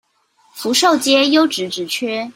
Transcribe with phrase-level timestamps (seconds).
[0.55, 2.27] 福壽街優質職缺